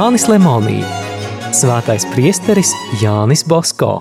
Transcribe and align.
Jānis 0.00 0.22
Lemonī, 0.30 0.78
Svētais 1.52 2.06
priesteris 2.08 2.70
Jānis 3.02 3.42
Bosko. 3.44 3.98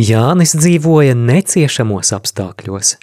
Jānis 0.00 0.54
dzīvoja 0.56 1.12
neciešamos 1.18 2.14
apstākļos. 2.16 2.94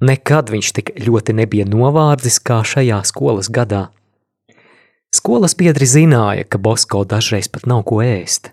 Nekad 0.00 0.54
viņš 0.54 0.70
tik 0.78 0.94
ļoti 1.04 1.34
nebija 1.36 1.66
novārdzis 1.68 2.40
kā 2.40 2.62
šajā 2.64 3.02
skolas 3.10 3.52
gadā. 3.52 3.90
Skolas 5.12 5.52
biedri 5.60 5.84
zināja, 5.84 6.48
ka 6.48 6.56
Bosko 6.56 7.02
dažreiz 7.04 7.52
pat 7.52 7.68
nav 7.68 7.84
ko 7.90 8.00
ēst. 8.00 8.48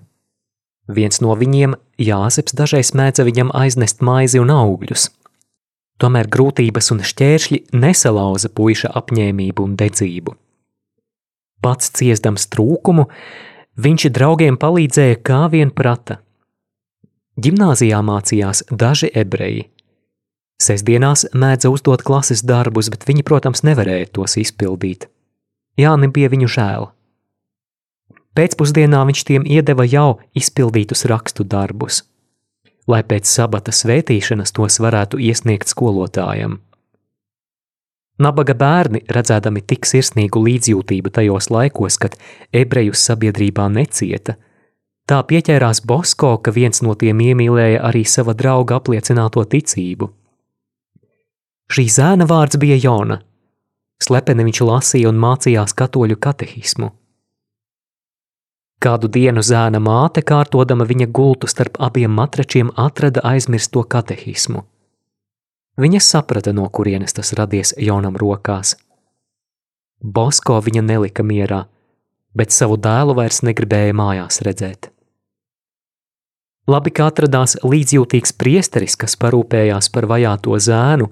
Viens 0.92 1.24
no 1.24 1.40
viņiem, 1.40 1.78
Jāzeps, 1.96 2.58
dažreiz 2.60 2.92
mēdza 2.92 3.24
viņam 3.24 3.56
aiznest 3.56 4.04
maizi 4.04 4.44
un 4.44 4.52
augļus. 4.52 5.08
Tomēr 6.00 6.30
grūtības 6.32 6.94
un 6.94 7.02
šķēršļi 7.04 7.60
nesalauza 7.76 8.52
puika 8.56 8.92
apņēmību 8.96 9.66
un 9.68 9.76
dedzību. 9.80 10.36
Pats 11.60 11.92
ciestams 12.00 12.48
trūkumu, 12.54 13.10
viņš 13.84 14.08
draugiem 14.16 14.56
palīdzēja 14.60 15.20
kā 15.28 15.42
vien 15.52 15.74
prata. 15.76 16.22
Gimnāzijā 17.40 18.00
mācījās 18.04 18.64
daži 18.72 19.12
ebreji. 19.16 19.68
Sesdienās 20.60 21.26
mēdza 21.32 21.72
uzdot 21.72 22.04
klases 22.04 22.44
darbus, 22.44 22.90
bet 22.92 23.06
viņi, 23.08 23.24
protams, 23.28 23.64
nevarēja 23.68 24.10
tos 24.16 24.36
izpildīt. 24.40 25.08
Jāni 25.80 26.10
bija 26.12 26.32
viņu 26.32 26.50
žēl. 26.52 26.90
Pēcpusdienā 28.36 29.00
viņš 29.08 29.22
tiem 29.28 29.46
iedeva 29.48 29.84
jau 29.88 30.20
izpildītus 30.38 31.06
rakstu 31.12 31.44
darbus, 31.48 32.04
lai 32.90 33.04
pēc 33.06 33.30
sabata 33.30 33.72
svētīšanas 33.76 34.56
tos 34.58 34.80
varētu 34.82 35.22
iesniegt 35.22 35.70
skolotājam. 35.72 36.60
Nabaga 38.20 38.54
bērni, 38.58 39.06
redzēdami 39.08 39.62
tik 39.64 39.88
sirsnīgu 39.88 40.42
līdzjūtību 40.44 41.14
tajos 41.16 41.48
laikos, 41.54 41.96
kad 42.02 42.20
ebreju 42.52 42.98
sabiedrībā 42.98 43.72
necieta– 43.72 44.36
Tā 45.10 45.24
pieķērās 45.26 45.80
Bosko, 45.90 46.36
ka 46.38 46.52
viens 46.54 46.84
no 46.86 46.94
tiem 46.94 47.24
iemīlēja 47.26 47.80
arī 47.88 48.04
sava 48.06 48.36
drauga 48.38 48.76
apliecināto 48.78 49.42
ticību. 49.42 50.06
Šī 51.74 51.86
zēna 51.90 52.28
vārds 52.30 52.60
bija 52.62 52.78
Jona. 52.78 53.18
Slepeni 54.06 54.46
viņš 54.46 54.60
lasīja 54.70 55.10
un 55.10 55.18
mācījās 55.24 55.74
katoļu 55.82 56.20
katehismu. 56.22 56.92
Kādu 58.80 59.10
dienu 59.12 59.42
zēna 59.44 59.82
māte, 59.84 60.22
kārtodama 60.24 60.86
viņa 60.88 61.10
gultu 61.12 61.50
starp 61.52 61.82
abiem 61.84 62.14
matračiem, 62.16 62.70
atrada 62.80 63.20
aizmirsto 63.28 63.84
katehismu. 63.84 64.64
Viņa 65.80 66.00
saprata, 66.04 66.54
no 66.56 66.68
kurienes 66.72 67.16
tas 67.16 67.34
radies 67.36 67.74
Jonam 67.78 68.16
rokās. 68.20 68.78
Bosko 70.00 70.62
viņa 70.64 70.86
nelika 70.88 71.24
mierā, 71.28 71.66
bet 72.36 72.56
savu 72.56 72.80
dēlu 72.80 73.18
vairs 73.20 73.42
negribēja 73.44 73.96
mājās 74.00 74.40
redzēt. 74.48 74.92
Labi, 76.70 76.92
ka 76.94 77.10
atradās 77.10 77.58
līdzjūtīgs 77.66 78.36
priesteris, 78.40 78.96
kas 78.96 79.18
parūpējās 79.20 79.90
par 79.92 80.08
vajāto 80.08 80.56
zēnu 80.56 81.10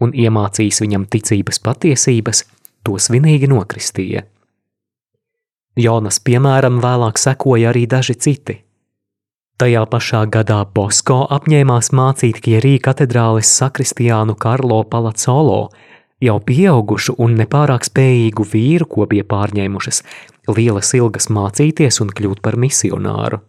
un 0.00 0.12
iemācījis 0.14 0.80
viņam 0.84 1.08
ticības 1.10 1.60
patiesības, 1.66 2.44
to 2.86 2.96
svinīgi 2.96 3.50
nokristīja. 3.50 4.24
Jonas 5.76 6.18
piemēram 6.24 6.80
vēlāk 6.82 7.18
sekoja 7.18 7.70
arī 7.70 7.86
daži 7.86 8.14
citi. 8.14 8.56
Tajā 9.60 9.84
pašā 9.92 10.24
gadā 10.32 10.62
Bosko 10.74 11.26
apņēmās 11.36 11.92
mācīt 11.92 12.40
Kierī 12.40 12.78
katedrāles 12.80 13.50
sakristiānu 13.60 14.34
Karlo 14.40 14.82
Palacolo, 14.88 15.68
jau 16.20 16.38
pieaugušu 16.40 17.18
un 17.20 17.36
nepārāk 17.36 17.84
spējīgu 17.84 18.46
vīru, 18.54 18.88
ko 18.88 19.06
bija 19.10 19.26
pārņēmušas 19.28 20.02
lielas 20.48 20.94
ilgas 20.96 21.28
mācīties 21.28 22.00
un 22.00 22.12
kļūt 22.16 22.40
par 22.40 22.56
misionāru. 22.56 23.40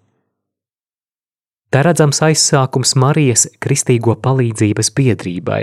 Te 1.71 1.79
redzams 1.87 2.19
aizsākums 2.27 2.97
Marijas 2.99 3.45
kristīgo 3.63 4.17
palīdzības 4.19 4.91
biedrībai, 4.91 5.61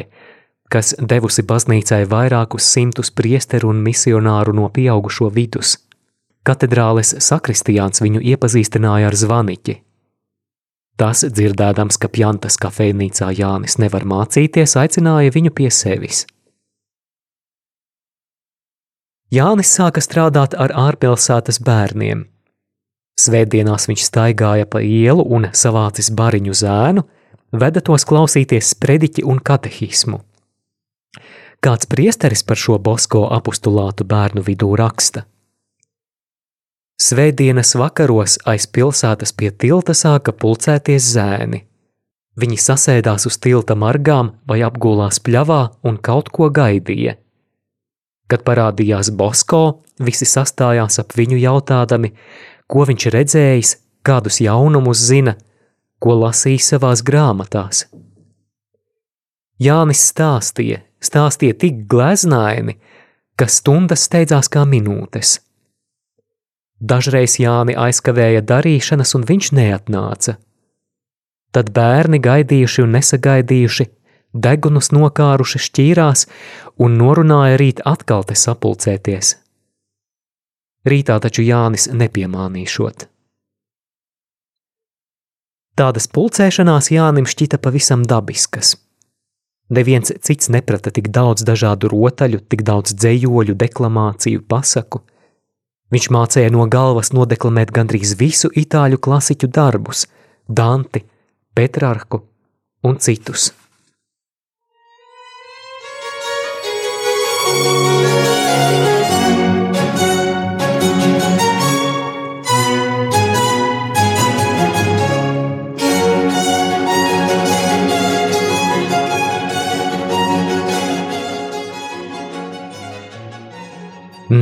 kas 0.73 0.95
devusi 0.97 1.45
baznīcai 1.45 2.07
vairākus 2.09 2.65
simtus 2.65 3.13
priesteru 3.13 3.69
un 3.75 3.85
misionāru 3.85 4.57
no 4.57 4.71
pieaugušo 4.73 5.29
vidus. 5.29 5.77
Katedrāles 6.47 7.15
sakristiāns 7.25 8.03
viņu 8.05 8.23
iepazīstināja 8.35 9.11
ar 9.11 9.17
zvaniķi. 9.19 9.77
Tas, 10.99 11.23
dzirdēdams, 11.23 11.99
ka 12.03 12.11
Pjantas 12.11 12.59
kafejnīcā 12.59 13.31
Jānis 13.39 13.79
nevar 13.79 14.07
mācīties, 14.09 14.75
aicināja 14.81 15.35
viņu 15.35 15.55
pie 15.55 15.69
sevis. 15.71 16.25
Jānis 19.31 19.71
sāka 19.77 20.03
strādāt 20.03 20.57
ar 20.59 20.75
ārpilsētas 20.89 21.63
bērniem– 21.63 22.27
Svētdienās 23.19 23.89
viņš 23.91 24.05
staigāja 24.07 24.67
pa 24.71 24.79
ielu 24.85 25.25
un 25.35 25.49
savācis 25.51 26.13
bariņu 26.15 26.55
zēnu, 26.55 27.03
veda 27.51 27.83
tos 27.83 28.07
klausīties 28.07 28.75
sprediķi 28.77 29.25
un 29.27 29.41
katehismu. 29.43 30.21
Kāds 31.59 31.91
priesteris 31.91 32.45
par 32.47 32.61
šo 32.61 32.77
bosko 32.79 33.25
apustulātu 33.35 34.07
bērnu 34.07 34.45
vidū 34.47 34.71
raksta. 34.79 35.25
Svētdienas 36.99 37.77
vakaros 37.79 38.41
aiz 38.51 38.65
pilsētas 38.75 39.31
pie 39.39 39.53
tilta 39.55 39.95
sāka 39.95 40.33
pulcēties 40.35 41.13
zēni. 41.15 41.61
Viņi 42.39 42.59
sasēdās 42.59 43.27
uz 43.31 43.39
tilta 43.39 43.77
margām 43.79 44.33
vai 44.51 44.65
apgulās 44.67 45.23
pļavā 45.23 45.61
un 45.87 46.01
kaut 46.03 46.33
ko 46.35 46.51
gaidīja. 46.51 47.15
Kad 48.27 48.43
parādījās 48.43 49.13
Bosko, 49.15 49.85
visi 50.03 50.27
sastājās 50.27 50.99
ap 50.99 51.15
viņu 51.15 51.39
jautādami, 51.39 52.13
ko 52.67 52.83
viņš 52.91 53.09
redzējis, 53.15 53.75
kādus 54.03 54.43
jaunumus 54.43 54.99
zina, 54.99 55.39
ko 56.03 56.19
lasījis 56.19 56.75
savās 56.75 57.07
grāmatās. 57.07 57.87
Jānis 59.63 60.03
stāstīja, 60.11 60.83
stāstīja 60.99 61.63
tik 61.63 61.85
gleznaini, 61.91 62.75
ka 63.39 63.47
stundas 63.47 64.11
steidzās 64.11 64.51
kā 64.51 64.67
minūtes. 64.67 65.39
Dažreiz 66.79 67.39
Jāni 67.43 67.75
aizkavēja 67.75 68.43
darīšanas, 68.47 69.15
un 69.19 69.27
viņš 69.27 69.51
neatnāca. 69.59 70.37
Tad 71.51 71.73
bērni 71.75 72.21
gaidījuši 72.23 72.85
un 72.85 72.95
nesagaidījuši, 72.95 73.89
degunus 74.35 74.93
nokāruši 74.95 75.61
šķīrās 75.67 76.27
un 76.79 76.99
norunāja 77.01 77.59
rīt 77.59 77.83
atkal 77.89 78.27
te 78.29 78.37
sapulcēties. 78.39 79.35
Rītā 80.89 81.19
taču 81.21 81.43
Jānis 81.43 81.89
nepiemānīšot. 81.91 83.09
Tādas 85.79 86.09
pulcēšanās 86.11 86.91
Jānim 86.91 87.27
šķita 87.27 87.59
pavisam 87.63 88.05
dabiskas. 88.07 88.77
Neviens 89.75 90.11
cits 90.25 90.49
neprata 90.49 90.91
tik 90.95 91.11
daudz 91.13 91.45
dažādu 91.47 91.91
rotaļu, 91.93 92.41
tik 92.51 92.65
daudz 92.67 92.95
dzējoļu, 92.97 93.55
deklamāciju, 93.59 94.43
pasaku. 94.49 95.03
Viņš 95.95 96.09
mācīja 96.13 96.51
no 96.53 96.67
galvas 96.69 97.15
nodeklamēt 97.17 97.73
gandrīz 97.73 98.13
visu 98.21 98.51
itāļu 98.53 99.01
klasiķu 99.01 99.49
darbus, 99.49 100.05
Danti, 100.49 101.05
Petrarku 101.57 102.23
un 102.85 103.01
citus. 103.01 103.53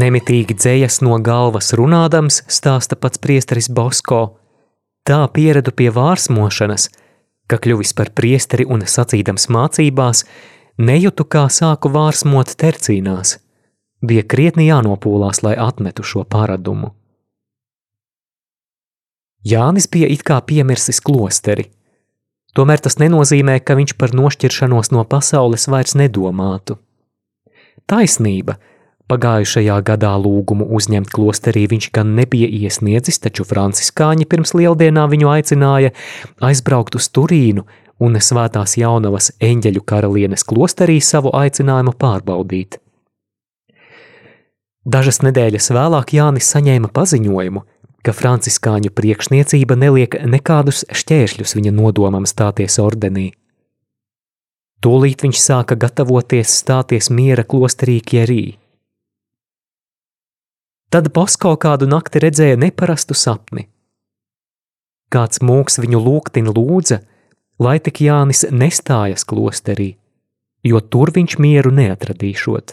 Nemitīgi 0.07 0.55
dzējas 0.55 1.01
no 1.03 1.17
galvas 1.19 1.73
runādams, 1.75 2.45
stāsta 2.53 2.95
pats 3.01 3.19
priesteris 3.19 3.67
Bosko. 3.73 4.37
Tā 5.09 5.25
pieredu 5.35 5.73
pie 5.75 5.89
vārsmošanas, 5.91 6.91
ka 7.51 7.59
kļuvis 7.63 7.95
par 7.99 8.13
priesteri 8.15 8.67
un 8.71 8.85
sacīdams 8.87 9.49
mācībās, 9.51 10.23
nejūtu, 10.79 11.27
kā 11.27 11.47
sāku 11.51 11.91
vārsmot 11.95 12.53
tercīnās. 12.61 13.39
Bija 14.07 14.23
krietni 14.23 14.69
jānopūlās, 14.69 15.43
lai 15.43 15.57
atmetu 15.59 16.07
šo 16.07 16.23
paradumu. 16.37 16.93
Jānis 19.47 19.91
bija 19.91 20.13
it 20.13 20.23
kā 20.27 20.39
piemirsis 20.45 21.03
klosteri. 21.03 21.67
Tomēr 22.55 22.85
tas 22.85 23.01
nenozīmē, 23.03 23.59
ka 23.59 23.75
viņš 23.79 23.97
par 23.99 24.15
nošķiršanos 24.15 24.95
no 24.95 25.03
pasaules 25.03 25.67
vairs 25.73 25.99
nedomātu. 25.99 26.79
Taisnība– 27.91 28.61
Pagājušajā 29.07 29.77
gadā 29.87 30.17
lūgumu 30.19 30.67
uzņemt 30.75 31.13
klosterī 31.15 31.69
viņš 31.71 31.93
gan 31.95 32.17
nebija 32.19 32.49
iesniedzis, 32.51 33.21
taču 33.23 33.47
franciskāņi 33.47 34.27
pirms 34.27 34.51
lieldienā 34.59 35.05
viņu 35.13 35.31
aicināja 35.31 35.93
aizbraukt 36.43 36.99
uz 36.99 37.07
Turīnu 37.15 37.63
un 38.03 38.19
svētās 38.19 38.75
jaunavas 38.81 39.31
eņģeļu 39.39 39.85
karalienes 39.87 40.43
klosterī 40.49 40.99
savu 40.99 41.31
aicinājumu 41.39 41.95
pārbaudīt. 41.95 42.81
Dažas 44.87 45.23
nedēļas 45.23 45.71
vēlāk 45.75 46.13
Jānis 46.19 46.51
saņēma 46.51 46.91
paziņojumu, 46.95 47.63
ka 48.07 48.13
franciskāņu 48.15 48.91
priekšniecība 48.95 49.79
neliek 49.79 50.19
nekādus 50.27 50.85
šķēršļus 50.91 51.57
viņa 51.59 51.73
nodomam 51.79 52.27
stāties 52.27 52.79
ordenī. 52.83 53.33
Tūlīt 54.83 55.23
viņš 55.27 55.41
sāka 55.41 55.79
gatavoties 55.79 56.59
stāties 56.61 57.11
miera 57.11 57.47
klosterī 57.47 58.01
Kjerī. 58.03 58.45
Tad 60.97 61.11
Bosko 61.13 61.51
kādu 61.61 61.85
nakti 61.93 62.23
redzēja 62.23 62.57
neparastu 62.57 63.13
sapni. 63.13 63.67
Kāds 65.13 65.43
mūks 65.45 65.75
viņu 65.83 65.99
lūgtin 66.01 66.47
lūdza, 66.49 67.03
lai 67.61 67.75
tik 67.85 68.01
Jānis 68.01 68.47
nestājas 68.49 69.27
klosterī, 69.29 69.91
jo 70.65 70.81
tur 70.81 71.13
viņš 71.13 71.35
mieru 71.45 71.75
neatradīšot. 71.77 72.73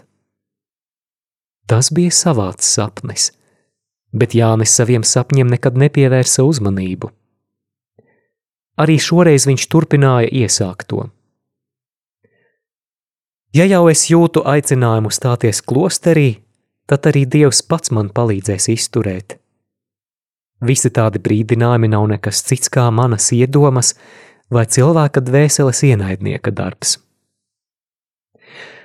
Tas 1.67 1.89
bija 1.91 2.13
savāds 2.15 2.69
sapnis, 2.77 3.25
bet 4.15 4.37
Jānis 4.39 4.71
saviem 4.71 5.03
sapņiem 5.03 5.51
nekad 5.57 5.75
nepievērsa 5.83 6.47
uzmanību. 6.47 7.11
Arī 8.79 8.95
šoreiz 9.03 9.49
viņš 9.51 9.67
turpināja 9.67 10.31
iesākto. 10.31 11.09
Ja 13.51 13.67
jau 13.67 13.83
es 13.91 14.07
jūtu 14.07 14.47
aicinājumu 14.47 15.11
stāties 15.11 15.59
klosterī, 15.59 16.42
tad 16.89 17.07
arī 17.09 17.23
Dievs 17.29 17.61
pats 17.67 17.91
man 17.91 18.09
palīdzēs 18.13 18.69
izturēt. 18.73 19.37
Visi 20.63 20.91
tādi 20.95 21.19
brīdinājumi 21.19 21.89
nav 21.91 22.07
nekas 22.11 22.43
cits 22.47 22.71
kā 22.71 22.87
manas 22.91 23.31
iedomas 23.35 23.93
vai 24.53 24.63
cilvēka 24.65 25.23
dvēseles 25.23 25.83
ienaidnieka 25.89 26.53
darbs. 26.55 26.97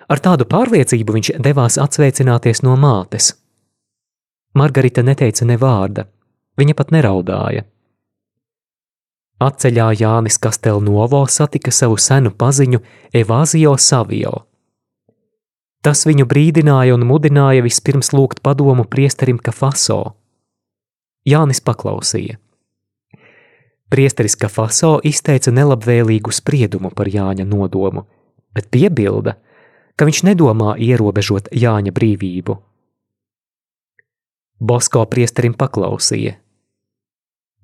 Ar 0.09 0.23
tādu 0.25 0.47
pārliecību 0.49 1.19
viņš 1.19 1.33
devās 1.45 1.77
atsveicināties 1.79 2.65
no 2.65 2.75
mātes. 2.81 3.35
Margarita 4.57 5.05
neteica 5.05 5.45
ne 5.45 5.59
vārda, 5.61 6.07
viņa 6.59 6.75
pat 6.75 6.95
neraudāja. 6.97 7.67
Atceļā 9.39 9.93
Jānis 10.01 10.41
Kastelnovo 10.43 11.21
satika 11.31 11.71
savu 11.71 11.99
senu 12.01 12.33
paziņu 12.35 12.81
Evāzio 13.15 13.77
Savio. 13.79 14.48
Tas 15.83 16.03
viņu 16.09 16.27
brīdināja 16.27 16.97
un 16.97 17.07
mudināja 17.07 17.63
vispirms 17.63 18.11
lūgt 18.13 18.43
padomu 18.43 18.85
priesterim 18.85 19.39
Kafaso. 19.39 20.17
Jānis 21.29 21.61
paklausīja. 21.63 22.39
Priesteris 23.89 24.37
Kafaso 24.37 24.99
izteica 25.07 25.53
nelabvēlīgu 25.55 26.33
spriedumu 26.35 26.91
par 26.93 27.09
Jāņa 27.09 27.47
nodomu, 27.49 28.05
bet 28.53 28.69
piebilda, 28.75 29.39
ka 29.97 30.09
viņš 30.09 30.25
nedomā 30.29 30.75
ierobežot 30.77 31.49
Jāņa 31.55 31.95
brīvību. 31.95 32.59
Bosko 34.59 35.07
priesterim 35.07 35.55
paklausīja. 35.55 36.37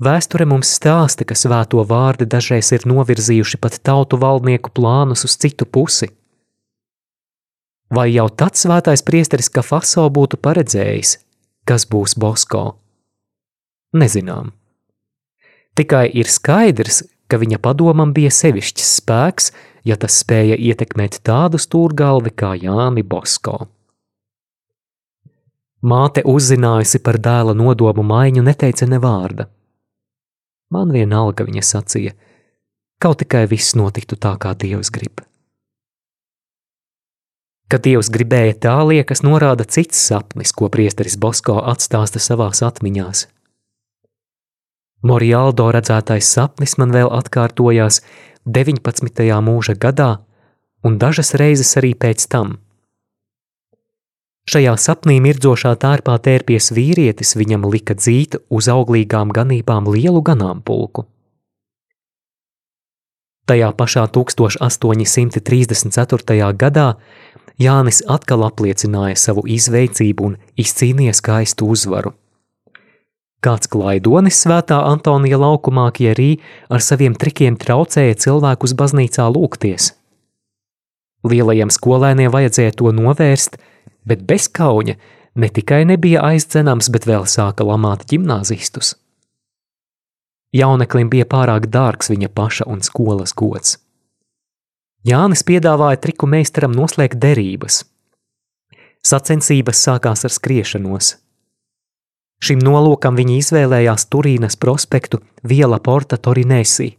Vēsture 0.04 0.46
mums 0.46 0.72
stāsta, 0.74 1.26
ka 1.26 1.36
svēto 1.38 1.82
vārdi 1.86 2.26
dažreiz 2.26 2.70
ir 2.74 2.86
novirzījuši 2.86 3.58
pat 3.62 3.78
tautu 3.82 4.18
valdnieku 4.18 4.72
plānus 4.74 5.26
uz 5.26 5.36
citu 5.38 5.66
pusi. 5.66 6.08
Vai 7.94 8.08
jau 8.10 8.26
tad 8.32 8.56
svētais 8.58 9.04
priesteris 9.06 9.50
Kafaso 9.54 10.08
būtu 10.10 10.40
paredzējis, 10.42 11.18
kas 11.68 11.84
būs 11.86 12.16
Bosko? 12.18 12.62
Nezinām. 13.94 14.50
Tikai 15.78 16.08
ir 16.10 16.30
skaidrs, 16.30 17.04
ka 17.30 17.38
viņa 17.38 17.60
padomam 17.62 18.10
bija 18.16 18.32
sevišķs 18.34 18.88
spēks, 18.98 19.52
ja 19.86 19.98
tas 20.00 20.16
spēja 20.24 20.56
ietekmēt 20.58 21.20
tādu 21.28 21.60
stūrgalvi 21.62 22.32
kā 22.34 22.54
Jāni 22.58 23.04
Bosko. 23.06 23.68
Māte 25.84 26.24
uzzinājusi 26.24 27.02
par 27.04 27.20
dēla 27.20 27.54
nodomu 27.54 28.02
maiņu, 28.08 28.42
neteica 28.42 28.88
ne 28.88 28.98
vārda. 28.98 29.46
Man 30.72 30.90
vienalga 30.90 31.44
viņa 31.46 31.62
sacīja, 31.62 32.16
kaut 32.98 33.20
tikai 33.22 33.44
viss 33.50 33.76
notiktu 33.78 34.16
tā, 34.18 34.34
kā 34.40 34.56
Dievs 34.58 34.90
grib. 34.90 35.20
Kad 37.74 37.82
Dievs 37.82 38.06
gribēja 38.14 38.54
tā 38.68 38.72
liekas, 38.86 39.24
norāda 39.26 39.64
cits 39.66 39.98
sapnis, 39.98 40.54
ko 40.54 40.70
priesteris 40.70 41.18
Bosko 41.18 41.58
atstāsta 41.72 42.20
savās 42.22 42.62
atmiņās. 42.62 43.26
Morialdo 45.02 45.66
redzētais 45.74 46.22
sapnis 46.36 46.78
man 46.78 46.94
vēl 46.94 47.10
atkārtojās 47.10 47.98
19. 48.46 49.26
mūža 49.48 49.74
gadā 49.74 50.22
un 50.86 51.02
dažas 51.02 51.34
reizes 51.34 51.74
arī 51.80 51.98
pēc 51.98 52.30
tam. 52.30 52.62
Šajā 54.46 54.78
sapnī 54.78 55.18
mirdzošā 55.26 55.74
tērpā 55.74 56.14
tērpies 56.28 56.70
vīrietis 56.78 57.34
viņam 57.34 57.66
lika 57.74 57.98
dzīt 57.98 58.38
uz 58.54 58.70
auglīgām 58.70 59.34
ganībām 59.34 59.90
lielu 59.90 60.22
ganāmpulku. 60.22 61.10
Tajā 63.50 63.74
pašā 63.74 64.06
1834. 64.14 66.54
gadā 66.54 67.02
Jānis 67.60 68.02
atkal 68.10 68.42
apliecināja 68.48 69.16
savu 69.20 69.44
izveicību 69.46 70.26
un 70.26 70.36
izcīnīja 70.58 71.14
skaistu 71.14 71.68
uzvaru. 71.70 72.14
Kāds 73.44 73.68
klaidonis 73.68 74.38
svētā 74.40 74.78
Antonija 74.88 75.38
laukumā 75.38 75.84
Kierī 75.94 76.38
ar 76.72 76.82
saviem 76.82 77.14
trikiem 77.14 77.58
traucēja 77.60 78.16
cilvēkus 78.24 78.72
baznīcā 78.78 79.26
lūgties. 79.34 79.92
Lielajiem 81.24 81.70
skolēniem 81.72 82.32
vajadzēja 82.32 82.74
to 82.80 82.90
novērst, 82.96 83.58
bet 84.08 84.24
bez 84.28 84.48
kauņa 84.48 84.96
ne 85.40 85.48
tikai 85.48 85.84
nebija 85.88 86.24
aizdzenams, 86.24 86.90
bet 86.90 87.06
vēl 87.08 87.28
sāka 87.28 87.66
lamāt 87.68 88.08
ģimnāzistus. 88.10 88.96
Jauneklim 90.54 91.10
bija 91.10 91.26
pārāk 91.26 91.68
dārgs 91.68 92.10
viņa 92.12 92.30
paša 92.34 92.68
un 92.70 92.82
skolas 92.86 93.34
gods. 93.36 93.78
Jānis 95.04 95.44
piedāvāja 95.44 96.00
triku 96.00 96.26
meistaram 96.26 96.72
noslēgt 96.72 97.20
derības. 97.20 97.82
Sacensības 99.04 99.84
sākās 99.84 100.24
ar 100.24 100.32
skriešanos– 100.32 101.12
Šim 102.44 102.60
nolūkam 102.60 103.16
viņi 103.16 103.38
izvēlējās 103.40 104.08
Turīnas 104.12 104.58
prospektu 104.60 105.22
Viela 105.48 105.78
Porta 105.80 106.18
Torinesi. 106.20 106.90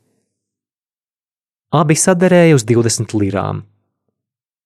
Abi 1.75 1.98
saderēja 2.00 2.56
uz 2.58 2.65
20 2.65 3.13
lirām. 3.20 3.60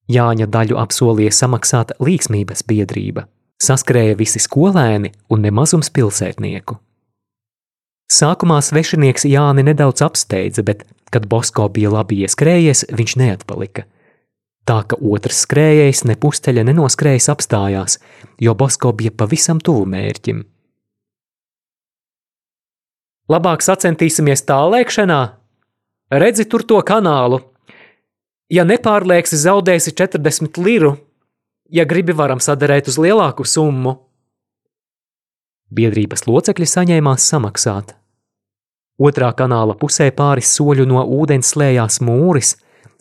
Jāņa 0.10 0.48
daļu 0.48 0.78
apsolīja 0.80 1.34
samaksāt 1.36 1.92
līksmības 2.00 2.64
biedrība, 2.70 3.26
saskrēja 3.62 4.16
visi 4.22 4.40
skolēni 4.40 5.12
un 5.30 5.44
nemazums 5.44 5.92
pilsētnieku. 5.94 6.78
Sākumā 8.10 8.62
svešinieks 8.64 9.28
Jāni 9.30 9.68
nedaudz 9.68 10.02
apsteidza, 10.08 10.64
bet, 10.66 10.88
kad 11.14 11.28
Bosko 11.30 11.68
bija 11.74 11.92
labi 11.94 12.22
ieskrējies, 12.26 12.88
viņš 12.94 13.16
neatpalika. 13.22 13.86
Tā 14.70 14.84
ka 14.86 15.00
otrs 15.02 15.44
skrējējs 15.46 16.04
ne 16.06 16.16
pusteļa 16.20 16.64
nenoskrējis 16.68 17.30
apstājās, 17.34 17.98
jo 18.42 18.54
Bosko 18.56 18.94
bija 18.94 19.12
pavisam 19.16 19.62
tuvu 19.64 19.88
mērķim. 19.90 20.44
Labāk 23.30 23.62
sacentīsimies 23.62 24.46
tālēkšanā. 24.50 25.22
Redzi 26.10 26.46
tur 26.50 26.66
to 26.66 26.80
kanālu. 26.86 27.44
Ja 28.50 28.66
nepārlieksi, 28.66 29.38
zaudēsi 29.38 29.94
40 29.94 30.58
liru. 30.66 30.96
Ja 31.70 31.86
gribi, 31.86 32.16
varam 32.18 32.42
sadarēt 32.42 32.90
uz 32.90 32.98
lielāku 32.98 33.46
summu. 33.46 34.00
Biedrības 35.70 36.26
locekļi 36.26 36.66
saņēmās 36.66 37.28
samaksāt. 37.30 37.94
Otrā 39.00 39.30
kanāla 39.32 39.78
pusē 39.80 40.10
pāris 40.12 40.52
soļu 40.58 40.86
no 40.90 41.06
ūdens 41.08 41.54
slēdzās 41.54 42.02
mūris, 42.04 42.58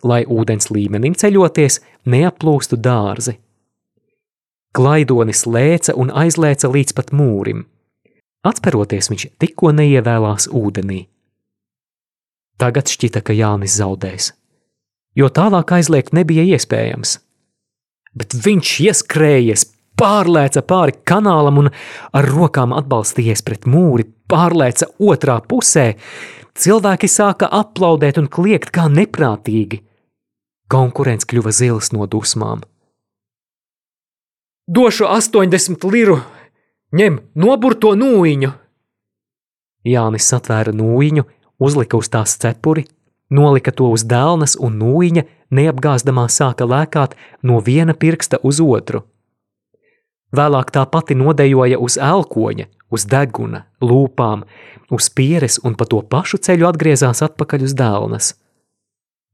lai 0.06 0.22
ūdens 0.30 0.70
līmenim 0.70 1.16
ceļoties, 1.18 1.80
neaplūstu 2.06 2.78
dārzi. 2.78 3.34
Klaidonis 4.78 5.42
lēca 5.48 5.96
un 5.98 6.12
aizlēca 6.14 6.70
līdz 6.70 6.94
pat 6.94 7.10
mūrim. 7.10 7.64
Atperoties, 8.46 9.08
viņš 9.10 9.24
tikko 9.42 9.72
neievēlās 9.74 10.46
ūdenī. 10.54 11.08
Tagad 12.58 12.90
šķita, 12.90 13.22
ka 13.22 13.34
Jānis 13.34 13.74
zaudēs, 13.78 14.32
jo 15.18 15.26
tālāk 15.30 15.72
aizliegt 15.74 16.14
nebija 16.14 16.46
iespējams. 16.54 17.18
Bet 18.18 18.34
viņš 18.34 18.72
ieskrējies, 18.86 19.66
pārlēca 19.98 20.62
pāri 20.62 20.96
kanālam 21.08 21.62
un 21.64 21.70
ar 22.14 22.30
rokām 22.30 22.72
atbalstījies 22.76 23.44
pret 23.46 23.66
mūri, 23.66 24.06
pārlēca 24.30 24.90
otrā 24.98 25.38
pusē. 25.50 25.92
Cilvēki 26.58 27.10
sāka 27.10 27.50
aplaudēt 27.60 28.18
un 28.18 28.30
kliegt 28.30 28.72
kā 28.74 28.88
neprātīgi. 28.90 29.82
Konkurents 30.68 31.28
kļuva 31.28 31.52
zils 31.54 31.92
no 31.94 32.06
dusmām. 32.10 32.64
Došu 34.68 35.06
80 35.08 35.86
liru, 35.88 36.18
Ņem, 36.88 37.18
nobur 37.36 37.74
to 37.76 37.90
nūjiņu! 38.00 38.48
Jānis 39.84 40.28
satvēra 40.30 40.72
nūjiņu, 40.72 41.24
uzlika 41.60 41.98
uz 42.00 42.08
tās 42.08 42.32
cepuri, 42.40 42.86
nolika 43.28 43.74
to 43.76 43.90
uz 43.92 44.06
dēlnas 44.08 44.56
un 44.56 44.78
nūjiņa 44.80 45.24
neapgāzdamā 45.52 46.24
sāka 46.32 46.64
lēkāt 46.64 47.12
no 47.44 47.60
viena 47.60 47.92
pirksta 47.92 48.40
uz 48.40 48.62
otru. 48.64 49.02
Vēlāk 50.34 50.72
tā 50.74 50.84
pati 50.84 51.16
nodejoja 51.16 51.78
uz 51.80 51.96
elkoņa, 51.96 52.66
uz 52.92 53.06
deguna, 53.08 53.64
lūpām, 53.80 54.44
uz 54.92 55.08
pieres 55.08 55.56
un 55.64 55.76
pa 55.78 55.86
to 55.88 56.02
pašu 56.04 56.40
ceļu 56.44 56.68
atgriezās 56.68 57.22
atpakaļ 57.24 57.64
uz 57.64 57.74
dēlnas. 57.76 58.34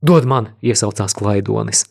Dod 0.04 0.26
man, 0.28 0.52
iesaucās 0.62 1.16
klaidonis. 1.16 1.86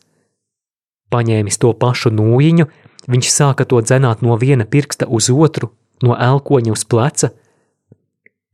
Paņēmis 1.11 1.59
to 1.59 1.73
pašu 1.77 2.13
nūjiņu, 2.13 2.67
viņš 3.11 3.31
sāka 3.31 3.65
to 3.67 3.81
dzenāt 3.83 4.23
no 4.23 4.37
viena 4.39 4.65
pirksta 4.65 5.07
uz 5.09 5.29
otru, 5.33 5.73
no 6.03 6.15
elkoņa 6.15 6.71
uz 6.73 6.85
pleca. 6.87 7.31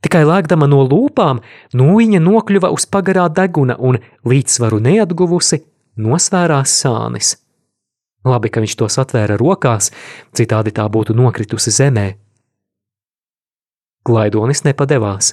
Tikai 0.00 0.24
lēkdama 0.24 0.66
no 0.70 0.80
lūpām, 0.88 1.42
nūjiņa 1.76 2.22
nokļuva 2.24 2.72
uz 2.74 2.88
pagarā 2.90 3.28
deguna 3.28 3.76
un, 3.76 4.00
līdzsvaru 4.24 4.80
neatguvusi, 4.82 5.60
nosvērās 6.00 6.74
sānis. 6.82 7.36
Labi, 8.26 8.50
ka 8.52 8.60
viņš 8.60 8.74
tos 8.76 8.98
atvēra 9.00 9.38
rokās, 9.40 9.88
citādi 10.36 10.74
tā 10.76 10.84
būtu 10.92 11.16
nokritusi 11.16 11.72
zemē. 11.72 12.08
Glaidonis 14.04 14.64
nepadevās. 14.66 15.32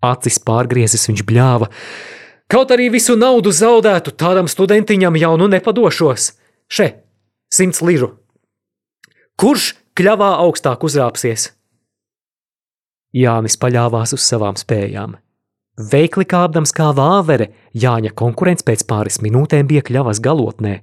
Acis 0.00 0.40
pārgriezis 0.40 1.04
viņš 1.10 1.22
bļāva. 1.28 1.68
Kaut 2.50 2.72
arī 2.72 2.88
visu 2.92 3.16
naudu 3.20 3.52
zaudētu, 3.52 4.16
tādam 4.16 4.48
studentiņam 4.48 5.16
jau 5.20 5.36
nu 5.38 5.48
nepadošos. 5.52 6.32
Še, 6.72 6.88
simts 7.52 7.82
liru. 7.84 8.14
Kurš 9.40 9.74
kļavā 9.96 10.34
augstāk 10.44 10.84
uzrāpsies? 10.88 11.50
Jānis 13.16 13.58
paļāvās 13.60 14.14
uz 14.16 14.24
savām 14.24 14.56
spējām. 14.56 15.16
Veikli 15.80 16.26
kāpdams 16.28 16.72
kā 16.76 16.90
vāvere, 16.96 17.50
Jāņa 17.72 18.12
konkurence 18.16 18.64
pēc 18.66 18.84
pāris 18.88 19.20
minūtēm 19.24 19.68
bija 19.68 19.82
kļavas 19.86 20.20
galotnē. 20.22 20.80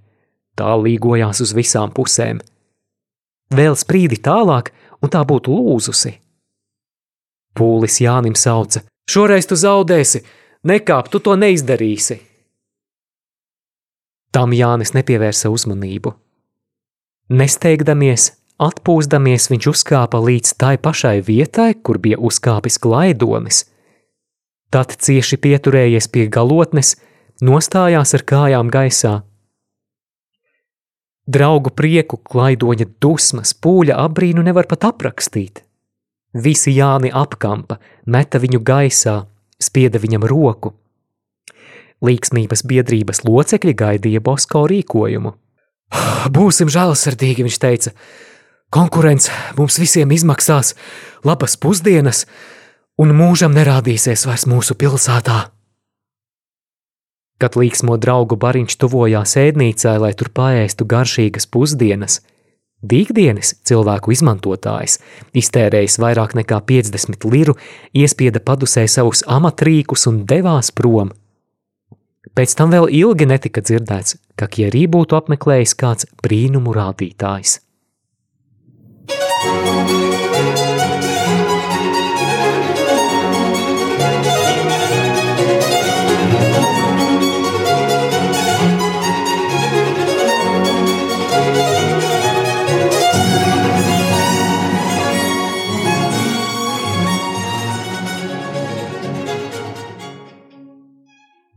Tā 0.57 0.73
līgojās 0.81 1.41
uz 1.45 1.53
visām 1.53 1.93
pusēm. 1.93 2.41
Vēl 3.53 3.77
sprīdi 3.77 4.17
tālāk, 4.23 4.71
un 5.01 5.11
tā 5.13 5.21
būtu 5.27 5.53
lūzusi. 5.53 6.17
Pūlis 7.57 8.01
Jānim 8.01 8.35
sauca: 8.35 8.83
Šoreiz 9.09 9.47
tu 9.49 9.55
zaudēsi, 9.55 10.23
nekāp, 10.67 11.09
tu 11.13 11.21
to 11.23 11.37
neizdarīsi. 11.39 12.19
Tam 14.35 14.51
Jānis 14.53 14.91
nepievērsa 14.93 15.49
uzmanību. 15.49 16.11
Nesteigdamies, 17.33 18.31
atpūsdamies, 18.61 19.47
viņš 19.51 19.69
uzkāpa 19.71 20.19
līdz 20.21 20.53
tai 20.59 20.75
pašai 20.77 21.21
vietai, 21.25 21.73
kur 21.75 21.99
bija 22.03 22.19
uzkāpis 22.19 22.77
klaidonis. 22.83 23.63
Tad 24.71 24.93
cieši 24.99 25.39
pieturējies 25.39 26.09
pie 26.11 26.27
galotnes, 26.27 26.97
nostājās 27.41 28.13
ar 28.17 28.23
kājām 28.27 28.71
gaisā. 28.71 29.21
Draugu 31.27 31.73
prieku, 31.75 32.21
klaidoņa 32.23 32.85
dusmas, 33.03 33.51
pūļa 33.51 33.97
apbrīnu 34.05 34.45
nevar 34.47 34.67
pat 34.71 34.85
aprakstīt. 34.87 35.63
Visi 36.31 36.71
Jāni 36.75 37.11
apkampa, 37.11 37.81
meta 38.07 38.39
viņu 38.39 38.61
gaisā, 38.63 39.25
spieda 39.59 39.99
viņam 39.99 40.23
roku. 40.29 40.71
Līksmības 42.05 42.63
biedrības 42.69 43.23
locekļi 43.25 43.73
gaidīja 43.75 44.21
Bosko 44.23 44.63
rīkojumu. 44.71 45.33
Būsim 46.35 46.71
žēlsirdīgi, 46.71 47.43
viņš 47.47 47.59
teica. 47.59 47.93
Konkurence 48.71 49.31
mums 49.57 49.79
visiem 49.79 50.11
izmaksās 50.15 50.75
labas 51.27 51.57
pusdienas, 51.59 52.25
un 52.99 53.11
mūžam 53.17 53.55
nerādīsies 53.55 54.27
vairs 54.29 54.47
mūsu 54.47 54.79
pilsētā. 54.79 55.56
Kad 57.37 57.57
līksmo 57.59 57.99
draugu 58.01 58.37
bariņš 58.39 58.79
tuvojās 58.81 59.35
ēdnīcai, 59.37 59.97
lai 60.01 60.13
tur 60.17 60.31
paēstu 60.33 60.87
garšīgas 60.89 61.45
pusdienas, 61.53 62.21
Dīgdienis 62.77 63.55
cilvēku 63.65 64.11
izmantotājs, 64.13 64.99
iztērējis 65.33 65.97
vairāk 65.97 66.35
nekā 66.37 66.59
50 66.69 67.25
liru, 67.33 67.55
iespieda 67.89 68.37
padusē 68.37 68.85
savus 68.85 69.23
amatrīkus 69.25 70.05
un 70.11 70.21
devās 70.29 70.69
prom. 70.69 71.09
Pēc 72.37 72.53
tam 72.59 72.69
vēl 72.75 72.85
ilgi 72.93 73.25
netika 73.25 73.63
dzirdēts, 73.65 74.19
ka 74.37 74.45
Kierī 74.45 74.85
būtu 74.85 75.17
apmeklējis 75.17 75.73
kāds 75.73 76.05
brīnumu 76.21 76.75
rādītājs. 76.77 77.57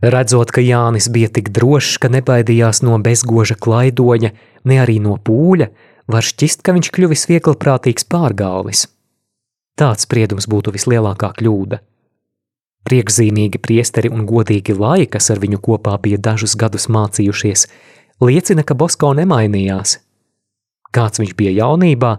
Redzot, 0.01 0.49
ka 0.49 0.63
Jānis 0.65 1.11
bija 1.13 1.29
tik 1.29 1.51
drošs, 1.53 1.99
ka 2.01 2.09
nebaidījās 2.09 2.81
no 2.87 2.97
bezgoža 3.05 3.57
klaidoņa, 3.61 4.31
ne 4.65 4.77
arī 4.81 4.97
no 5.05 5.19
pūļa, 5.21 5.69
var 6.09 6.25
šķist, 6.25 6.63
ka 6.65 6.73
viņš 6.73 6.89
kļuvis 6.97 7.27
vieglprātīgs 7.29 8.07
pārgalvis. 8.09 8.87
Tāds 9.77 10.07
spriedums 10.09 10.49
būtu 10.49 10.73
vislielākā 10.73 11.35
kļūda. 11.37 11.81
Priekšzīmīgi 12.89 13.61
priesteri 13.61 14.09
un 14.09 14.25
godīgi 14.29 14.73
lai, 14.79 15.05
kas 15.05 15.29
ar 15.35 15.41
viņu 15.43 15.61
kopā 15.61 15.99
bija 16.01 16.17
dažus 16.17 16.57
gadus 16.57 16.89
mācījušies, 16.89 17.67
liecina, 18.25 18.65
ka 18.65 18.73
Bosko 18.75 19.13
nemainījās. 19.19 19.99
Kāds 20.97 21.21
viņš 21.21 21.35
bija 21.37 21.53
jaunībā, 21.59 22.15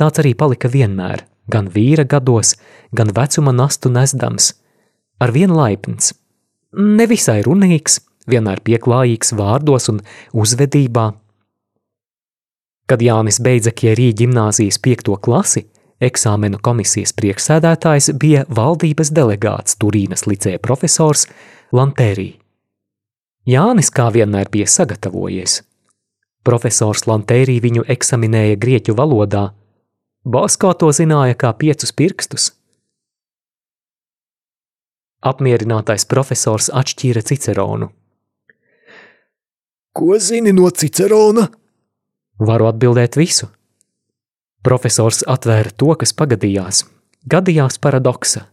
tāds 0.00 0.24
arī 0.24 0.32
palika 0.32 0.72
vienmēr, 0.72 1.26
gan 1.52 1.68
vīra 1.76 2.08
gados, 2.08 2.54
gan 2.96 3.12
vecuma 3.12 3.52
nastu 3.52 3.92
nesdams, 3.92 4.54
ar 5.20 5.36
vien 5.36 5.52
laipns– 5.52 6.14
nevisai 6.76 7.40
runīgs, 7.46 8.00
vienmēr 8.28 8.60
pieklājīgs 8.64 9.32
vārdos 9.36 9.88
un 9.92 10.02
uzvedībā. 10.32 11.12
Kad 12.88 13.04
Jānis 13.04 13.40
beidza 13.44 13.72
Kierī 13.72 14.10
ģimnāzijas 14.16 14.80
piekto 14.80 15.16
klasi, 15.20 15.66
eksāmenu 16.00 16.60
komisijas 16.64 17.12
priekšsēdētājs 17.16 18.12
bija 18.20 18.44
valdības 18.48 19.12
delegāts 19.12 19.76
Turīnas 19.80 20.24
licēja 20.28 20.60
profesors 20.64 21.26
Lantērī. 21.72 22.38
Jānis 23.48 23.92
kā 23.92 24.08
vienmēr 24.12 24.48
bija 24.52 24.68
sagatavojies. 24.68 25.62
Profesors 26.44 27.04
Lantērī 27.08 27.58
viņu 27.60 27.84
eksaminēja 27.92 28.56
grieķu 28.60 28.96
valodā. 28.96 29.50
Basko 30.24 30.72
to 30.80 30.92
zināja 30.92 31.36
kā 31.36 31.52
piecus 31.56 31.92
pirkstus– 31.92 32.52
Apmierinātais 35.18 36.06
profesors 36.06 36.68
atšķīra 36.70 37.24
Ciceronu. 37.26 37.88
Ko 39.98 40.18
zini 40.22 40.52
no 40.54 40.68
Cicerona? 40.70 41.48
Varu 42.38 42.68
atbildēt 42.70 43.18
visu. 43.18 43.48
Profesors 44.62 45.24
atvēra 45.26 45.72
to, 45.74 45.90
kas 45.98 46.14
pagadījās. 46.14 46.84
Gadījās 47.26 47.80
paradoksa. 47.82 48.44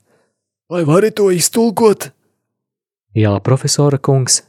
Vai 0.70 0.82
vari 0.90 1.12
to 1.14 1.30
iztulkot? 1.30 2.10
Jā, 3.14 3.36
profesora 3.46 4.00
kungs, 4.02 4.42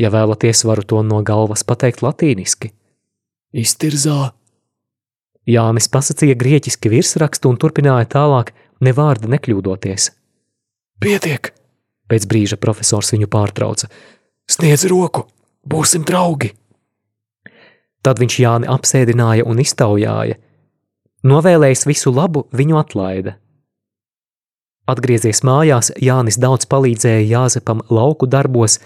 ja 0.00 0.08
vēlaties, 0.10 0.64
varu 0.64 0.86
to 0.88 1.02
no 1.04 1.20
galvas 1.20 1.66
pateikt 1.68 2.00
latīniski. 2.00 2.72
Iztirzā. 3.52 4.32
Jānis 5.48 5.88
pasacīja 5.92 6.36
grieķiski 6.40 6.92
virsrakstu 6.96 7.52
un 7.52 7.60
turpināja 7.60 8.08
tālāk, 8.16 8.54
ne 8.80 8.96
vārda 8.96 9.28
nekļūdoties. 9.36 10.10
Pietiek! 11.04 11.57
Pēc 12.08 12.24
brīža 12.28 12.56
profesors 12.60 13.12
viņu 13.12 13.28
pārtrauca. 13.30 13.90
Sniedz 14.48 14.86
roku, 14.88 15.26
būsim 15.68 16.06
draugi! 16.08 16.54
Tad 18.04 18.20
viņš 18.22 18.38
Jāni 18.40 18.70
apsēdināja 18.70 19.44
un 19.44 19.60
iztaujāja. 19.60 20.38
Novēlējis 21.28 21.84
visu 21.90 22.12
labu, 22.14 22.46
viņu 22.54 22.78
atlaida. 22.80 23.36
Atgriezies 24.88 25.42
mājās, 25.44 25.90
Jānis 26.00 26.38
daudz 26.40 26.64
palīdzēja 26.70 27.26
Jāzepam 27.28 27.82
lauku 27.92 28.24
darbos, 28.30 28.78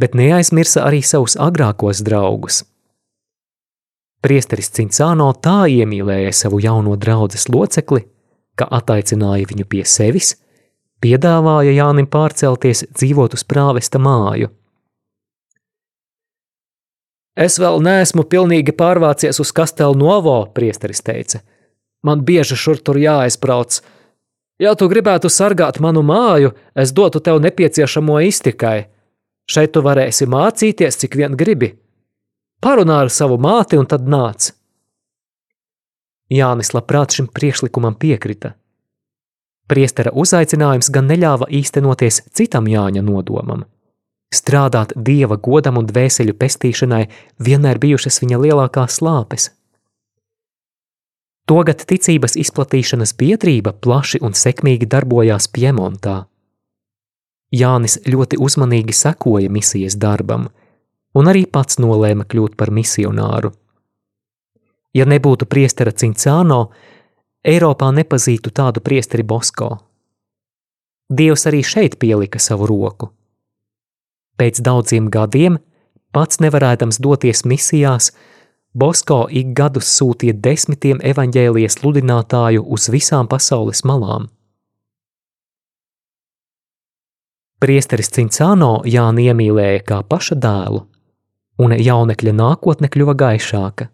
bet 0.00 0.14
neaizmirsa 0.16 0.86
arī 0.86 1.02
savus 1.04 1.36
agrākos 1.36 2.00
draugus. 2.06 2.62
Priesteris 4.24 4.72
Cincāno 4.72 5.28
tā 5.36 5.66
iemīlēja 5.68 6.32
savu 6.36 6.62
jauno 6.64 6.96
draugu 6.96 7.36
locekli, 7.52 8.06
ka 8.56 8.70
ataicināja 8.80 9.50
viņu 9.52 9.68
pie 9.68 9.84
sevis– 9.84 10.36
piedāvāja 11.00 11.74
Jānim 11.74 12.08
pārcelties 12.10 12.84
dzīvot 12.92 13.36
uz 13.36 13.44
prāvesta 13.44 14.00
māju. 14.02 14.50
Es 17.40 17.56
vēl 17.62 17.80
neesmu 17.80 18.26
pilnīgi 18.28 18.74
pārvācies 18.76 19.40
uz 19.40 19.52
Kastelu 19.56 19.96
Novo, 19.96 20.42
priesteris 20.54 21.00
teica. 21.00 21.40
Man 22.04 22.24
bieži 22.26 22.56
šur 22.56 22.80
tur 22.84 22.98
jāaizbrauc. 23.00 23.80
Ja 24.60 24.74
tu 24.76 24.88
gribētu 24.92 25.30
sargāt 25.32 25.78
manu 25.80 26.02
māju, 26.04 26.52
es 26.76 26.92
dotu 26.92 27.20
tev 27.24 27.40
nepieciešamo 27.40 28.18
iztikai. 28.28 28.90
Šeit 29.50 29.72
tu 29.74 29.82
varēsi 29.82 30.28
mācīties, 30.28 30.98
cik 31.00 31.16
vien 31.16 31.36
gribi. 31.36 31.72
Parunā 32.60 33.00
ar 33.06 33.10
savu 33.10 33.38
māti 33.40 33.78
un 33.80 33.88
tad 33.88 34.04
nāc. 34.04 34.50
Jānis 36.30 36.74
labprāt 36.76 37.16
šim 37.16 37.30
priekšlikumam 37.32 37.96
piekrita. 37.98 38.52
Priestera 39.70 40.10
uzaicinājums 40.18 40.90
gan 40.90 41.06
neļāva 41.06 41.46
īstenoties 41.54 42.24
citam 42.34 42.66
Jāņa 42.66 43.04
nodomam. 43.06 43.62
Strādāt 44.34 44.94
dieva 44.94 45.36
godam 45.38 45.78
un 45.78 45.86
dvēseļu 45.86 46.34
pestīšanai 46.38 47.04
vienmēr 47.46 47.78
bijušas 47.82 48.20
viņa 48.22 48.38
lielākās 48.44 48.98
slāpes. 48.98 49.50
Togad 51.50 51.82
ticības 51.86 52.36
izplatīšanas 52.38 53.14
biedrība 53.18 53.72
plaši 53.74 54.20
un 54.22 54.36
sekmīgi 54.38 54.86
darbojās 54.90 55.48
Piemontā. 55.50 56.16
Jānis 57.50 57.96
ļoti 58.06 58.38
uzmanīgi 58.38 58.94
sekoja 58.94 59.50
misijas 59.50 59.96
darbam, 59.98 60.46
un 61.14 61.30
arī 61.30 61.46
pats 61.50 61.80
nolēma 61.82 62.26
kļūt 62.30 62.54
par 62.58 62.70
misionāru. 62.70 63.50
Ja 64.94 65.06
nebūtu 65.10 65.46
priestera 65.50 65.90
Cincāno, 65.90 66.68
Eiropā 67.40 67.88
nepazītu 67.96 68.50
tādu 68.52 68.82
priesteri 68.84 69.24
Bosko. 69.24 69.78
Dievs 71.08 71.46
arī 71.48 71.62
šeit 71.64 71.94
pielika 71.96 72.38
savu 72.38 72.66
roku. 72.68 73.06
Pēc 74.36 74.60
daudziem 74.60 75.06
gadiem, 75.08 75.56
pats 76.12 76.42
nevarēdams 76.44 77.00
doties 77.00 77.46
misijās, 77.48 78.10
Bosko 78.76 79.24
ik 79.32 79.54
gadus 79.56 79.88
sūtīja 79.88 80.36
desmitiem 80.36 81.00
evaņģēlijas 81.00 81.78
sludinātāju 81.80 82.66
uz 82.76 82.90
visām 82.92 83.26
pasaules 83.26 83.82
malām. 83.88 84.28
Priesteris 87.60 88.12
Cincāno 88.12 88.82
Jāni 88.84 89.26
iemīlēja 89.32 89.80
kā 89.88 90.02
paša 90.04 90.36
dēlu, 90.44 90.84
un 91.60 91.72
jaunekļa 91.72 92.36
nākotne 92.36 92.92
kļuva 92.92 93.16
gaišāka. 93.24 93.88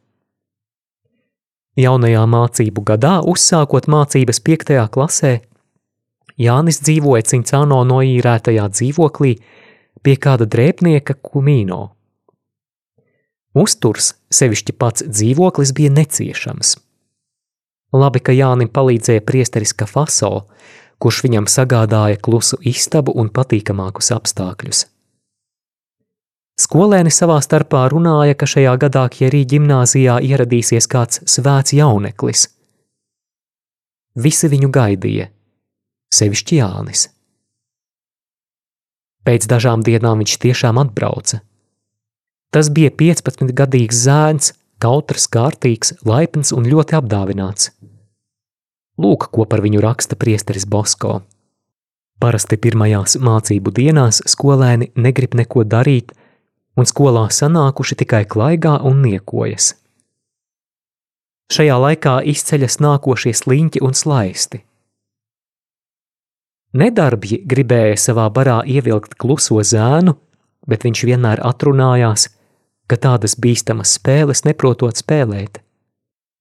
Jaunajā 1.76 2.23
mācību 2.33 2.83
gadā, 2.88 3.18
uzsākot 3.28 3.85
mācības 3.92 4.40
piektajā 4.40 4.87
klasē, 4.92 5.35
Jānis 6.40 6.80
dzīvoja 6.85 7.25
Cincāno 7.25 7.83
noīrētajā 7.88 8.64
dzīvoklī 8.73 9.35
pie 10.04 10.16
kāda 10.21 10.49
drēbnieka 10.49 11.16
Kumīno. 11.25 11.83
Uzturs, 13.56 14.12
sevišķi 14.28 14.75
pats 14.76 15.04
dzīvoklis, 15.09 15.73
bija 15.76 15.92
neciešams. 15.97 16.75
Labi, 17.97 18.21
ka 18.21 18.35
Jānim 18.37 18.68
palīdzēja 18.68 19.25
priesteris 19.25 19.73
Kafaso, 19.73 20.49
kurš 21.00 21.23
viņam 21.25 21.49
sagādāja 21.49 22.21
klusu 22.21 22.61
istabu 22.61 23.14
un 23.16 23.33
patīkamākus 23.33 24.12
apstākļus. 24.16 24.85
Skolēni 26.56 27.10
savā 27.12 27.36
starpā 27.44 27.82
runāja, 27.92 28.32
ka 28.32 28.46
šajā 28.48 28.72
gadā 28.80 29.02
Kjerī 29.12 29.42
ģimnāzijā 29.44 30.16
ieradīsies 30.25 30.88
kāds 30.88 31.20
svēts 31.28 31.75
jauneklis. 31.76 32.46
Visi 34.16 34.48
viņu 34.48 34.70
gaidīja, 34.72 35.28
sevišķi 36.16 36.62
Jānis. 36.62 37.10
Pēc 39.28 39.44
dažām 39.52 39.84
dienām 39.84 40.25
viņš 40.25 40.38
tiešām 40.46 40.80
atbrauca. 40.80 41.42
Tas 42.54 42.72
bija 42.72 42.88
15-gadīgs 42.88 44.00
zēns, 44.06 44.54
kautrs, 44.80 45.28
kārtīgs, 45.28 45.92
laipns 46.08 46.56
un 46.56 46.64
ļoti 46.72 46.96
apdāvināts. 46.96 47.75
Lūk, 48.96 49.28
ko 49.28 49.45
par 49.45 49.60
viņu 49.60 49.82
raksta 49.84 50.16
priesteris 50.16 50.64
Bosko. 50.64 51.19
Parasti 52.16 52.56
pirmajās 52.56 53.19
mācību 53.21 53.75
dienās 53.76 54.23
skolēni 54.25 54.95
negrib 54.97 55.36
neko 55.36 55.66
darīt, 55.69 56.14
un 56.76 56.89
skolā 56.89 57.26
sanākuši 57.32 57.99
tikai 58.02 58.25
klaigā 58.28 58.76
un 58.84 59.02
niekojas. 59.04 59.73
Šajā 61.52 61.76
laikā 61.78 62.17
izceļas 62.26 62.80
nākošie 62.82 63.32
sliņķi 63.39 63.82
un 63.86 63.95
slaisti. 63.95 64.62
Nedarbji 66.76 67.39
gribēja 67.49 67.97
savā 68.02 68.26
barā 68.34 68.58
ievilkt 68.67 69.15
kluso 69.17 69.62
zēnu, 69.62 70.17
bet 70.67 70.84
viņš 70.84 71.04
vienmēr 71.08 71.41
atrunājās, 71.47 72.28
ka 72.91 72.99
tādas 73.00 73.36
bīstamas 73.41 73.95
spēles 73.97 74.45
neprotot 74.45 74.99
spēlēt. 74.99 75.62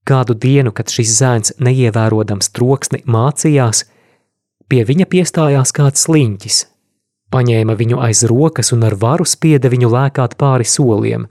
Kādu 0.06 0.36
dienu, 0.38 0.74
kad 0.76 0.91
šis 0.91 1.13
zēns 1.21 1.54
neievērodams 1.62 2.52
troksni 2.54 3.02
mācījās, 3.10 3.86
pie 4.69 4.84
viņa 4.86 5.08
piestājās 5.10 5.74
kāds 5.74 6.06
sliņķis, 6.06 6.60
paņēma 7.34 7.76
viņu 7.78 8.02
aiz 8.04 8.24
rokas 8.30 8.74
un 8.76 8.86
ar 8.88 8.96
varu 9.00 9.26
spieda 9.28 9.72
viņu 9.72 9.90
lēkāt 9.92 10.38
pāri 10.40 10.68
soliem. 10.68 11.28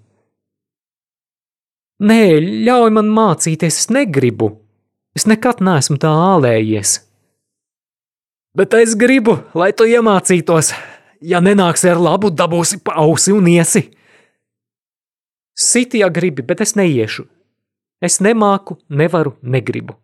Nē, 2.04 2.22
ļauj 2.66 2.90
man 2.92 3.10
mācīties, 3.14 3.78
es 3.84 3.90
negribu. 3.94 4.50
Es 5.14 5.28
nekad 5.30 5.62
neesmu 5.62 5.96
tā 6.02 6.10
ālējies. 6.10 6.98
Bet 8.54 8.74
es 8.74 8.96
gribu, 8.98 9.38
lai 9.54 9.70
tu 9.72 9.86
iemācītos. 9.86 10.72
Ja 11.24 11.40
nenāksi 11.40 11.88
ar 11.90 12.02
labu, 12.02 12.30
dabūsi 12.30 12.80
pausi 12.84 13.32
un 13.32 13.46
iesi. 13.48 13.86
Siti, 15.54 16.02
ja 16.02 16.10
gribi, 16.10 16.42
bet 16.42 16.60
es 16.60 16.74
neiešu. 16.78 17.24
Es 18.02 18.18
nemāku, 18.20 18.76
nevaru, 18.90 19.36
negribu. 19.42 19.94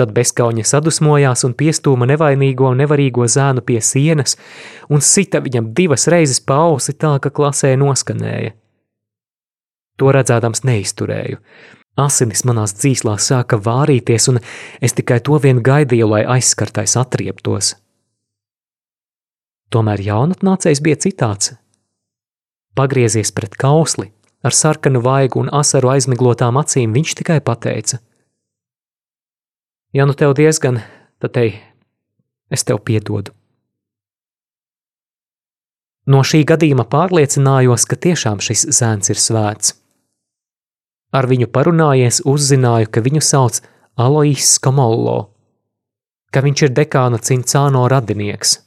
Tad 0.00 0.14
bezkauņa 0.16 0.64
sadusmojās 0.64 1.44
un 1.44 1.52
piestūma 1.60 2.06
nevainīgo 2.08 2.70
un 2.72 2.78
nevarīgo 2.80 3.26
zēnu 3.28 3.60
pie 3.68 3.82
sienas 3.84 4.38
un 4.88 5.04
sita 5.04 5.42
viņam 5.44 5.74
divas 5.76 6.06
reizes 6.08 6.40
pa 6.40 6.56
ausi 6.70 6.94
tā, 6.96 7.18
ka 7.20 7.28
klasē 7.28 7.74
noskanēja. 7.76 8.54
To 10.00 10.12
redzēdams 10.16 10.64
neizturēju. 10.64 11.42
Asinis 12.00 12.46
manās 12.48 12.72
dzīslās 12.78 13.26
sāka 13.28 13.58
vārīties, 13.60 14.30
un 14.32 14.40
es 14.80 14.96
tikai 14.96 15.18
to 15.26 15.36
vien 15.42 15.60
gaidīju, 15.60 16.08
lai 16.08 16.22
aizskartais 16.38 16.96
atrieptos. 16.96 17.74
Tomēr 19.68 20.00
jaunatnācējs 20.06 20.80
bija 20.80 21.02
citāds. 21.04 21.52
Pagriezies 22.78 23.34
pret 23.36 23.58
kausli, 23.60 24.08
Ar 24.40 24.56
sarkanu 24.56 25.02
vaigu 25.04 25.42
un 25.42 25.50
asaru 25.52 25.90
aizmiglotām 25.92 26.56
acīm 26.56 26.94
viņš 26.96 27.18
tikai 27.18 27.40
pateica: 27.44 27.98
Ja 29.92 30.06
nu 30.06 30.14
tev 30.14 30.34
diezgan, 30.38 30.80
tad 31.18 31.36
ej, 31.40 31.56
es 32.50 32.64
tev 32.64 32.82
piedodu. 32.86 33.34
No 36.10 36.22
šī 36.26 36.42
gadījuma 36.48 36.86
pārliecinājos, 36.90 37.86
ka 37.86 37.98
tiešām 37.98 38.40
šis 38.42 38.66
zēns 38.74 39.12
ir 39.12 39.18
svēts. 39.20 39.74
Ar 41.14 41.26
viņu 41.30 41.50
parunājies, 41.50 42.22
uzzināju, 42.26 42.90
ka 42.90 43.02
viņu 43.02 43.22
sauc 43.22 43.60
Alois 43.98 44.46
Skamollo, 44.56 45.30
ka 46.30 46.42
viņš 46.42 46.66
ir 46.66 46.74
dekāna 46.74 47.18
Cincāno 47.18 47.82
radinieks. 47.90 48.60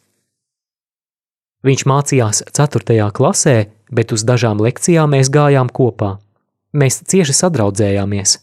Viņš 1.64 1.86
mācījās 1.88 2.44
4. 2.52 3.00
klasē 3.16 3.58
bet 3.94 4.14
uz 4.16 4.26
dažām 4.26 4.62
lekcijām 4.64 5.14
mēs 5.14 5.30
gājām 5.34 5.70
kopā. 5.70 6.18
Mēs 6.74 7.02
cieši 7.10 7.36
sadraudzējāmies. 7.38 8.40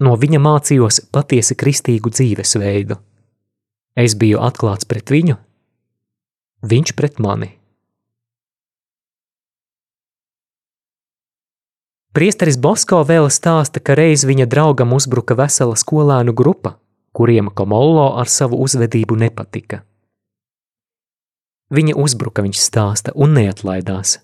No 0.00 0.16
viņa 0.16 0.40
mācījos 0.40 1.02
patiesi 1.12 1.56
kristīgu 1.60 2.12
dzīvesveidu. 2.12 2.96
Es 4.00 4.14
biju 4.16 4.40
atklāts 4.40 4.88
pret 4.88 5.10
viņu, 5.12 5.36
viņš 6.64 6.92
pret 6.96 7.18
mani. 7.20 7.50
Priesteris 12.16 12.56
Bosko 12.58 13.04
vēl 13.06 13.28
stāsta, 13.30 13.78
ka 13.78 13.94
reiz 13.94 14.24
viņa 14.26 14.48
draugam 14.50 14.96
uzbruka 14.96 15.36
vesela 15.38 15.76
skolēnu 15.78 16.32
grupa, 16.34 16.74
kuriem 17.14 17.52
Komollo 17.54 18.08
ar 18.18 18.26
savu 18.26 18.58
uzvedību 18.64 19.18
nepatika. 19.20 19.84
Viņa 21.70 21.94
uzbruka, 21.94 22.42
viņš 22.42 22.58
stāsta, 22.58 23.14
un 23.14 23.36
neatlaidās. 23.36 24.16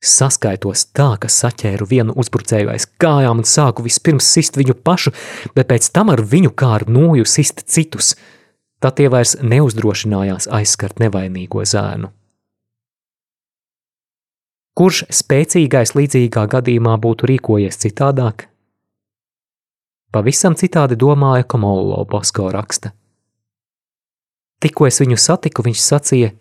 Saskaitos 0.00 0.86
tā, 0.96 1.10
ka 1.20 1.28
saķēru 1.28 1.84
vienu 1.84 2.14
uzbrucēju 2.16 2.70
aiz 2.72 2.86
kājām 3.02 3.42
un 3.42 3.48
sāku 3.48 3.84
vispirms 3.84 4.24
sist 4.24 4.56
viņu 4.56 4.78
pašu, 4.80 5.12
bet 5.52 5.68
pēc 5.68 5.90
tam 5.92 6.08
ar 6.14 6.22
viņu 6.24 6.54
kā 6.56 6.70
ar 6.78 6.86
noju 6.88 7.26
sist 7.28 7.66
citus. 7.68 8.14
Tad 8.80 8.96
tie 8.96 9.10
vairs 9.12 9.34
neuzdrošinājās 9.44 10.48
aizskart 10.56 11.02
nevainīgo 11.04 11.66
zēnu. 11.68 12.08
Kurš 14.72 15.02
spēcīgais 15.12 15.92
līdzīgā 15.92 16.46
gadījumā 16.48 16.94
būtu 16.96 17.28
rīkojies 17.28 17.76
citādāk? 17.82 18.46
Pavisam 20.10 20.56
citādi 20.56 20.96
domāja 20.96 21.44
Komolo 21.44 22.00
Bosko 22.08 22.48
raksta. 22.54 22.94
Tikko 24.64 24.88
es 24.88 25.02
viņu 25.02 25.18
satiku, 25.20 25.62
viņš 25.66 25.82
sacīja: 25.84 26.32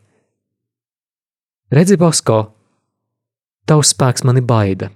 Redzi, 1.75 1.99
Bosko, 1.99 2.39
Tavs 3.69 3.91
spēks 3.93 4.23
mani 4.25 4.41
baida, 4.41 4.87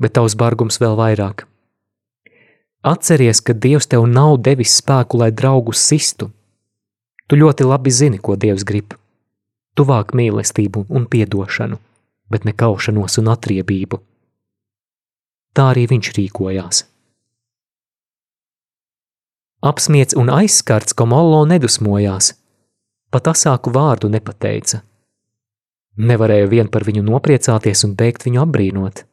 bet 0.00 0.14
tavs 0.16 0.32
bargums 0.40 0.80
vēl 0.80 0.94
vairāk. 0.96 1.44
Atceries, 2.80 3.42
ka 3.44 3.52
Dievs 3.52 3.90
tev 3.92 4.06
nav 4.08 4.38
devis 4.40 4.78
spēku, 4.80 5.18
lai 5.20 5.28
draugus 5.36 5.82
sistu. 5.84 6.30
Tu 7.28 7.36
ļoti 7.36 7.66
labi 7.68 7.92
zini, 7.92 8.18
ko 8.18 8.36
Dievs 8.40 8.64
grib. 8.64 8.96
tuvāk 9.76 10.10
mīlestību 10.16 10.86
un 10.88 11.06
piedošanu, 11.06 11.78
bet 12.28 12.44
ne 12.44 12.52
kaušanos 12.52 13.18
un 13.20 13.30
atriebību. 13.32 14.00
Tā 15.56 15.70
arī 15.72 15.86
viņš 15.88 16.10
rīkojās. 16.16 16.82
Apsmiets 19.60 20.16
un 20.16 20.28
aizskarts 20.32 20.96
Komollo 20.96 21.44
nedusmojās, 21.48 22.34
pat 23.12 23.32
asāku 23.32 23.72
vārdu 23.72 24.08
nepateica. 24.12 24.82
Nevarēja 26.00 26.48
vien 26.48 26.68
par 26.72 26.86
viņu 26.88 27.02
nopriecāties 27.04 27.84
un 27.84 27.94
beigt 27.98 28.24
viņu 28.24 28.40
apbrīnot. 28.44 29.04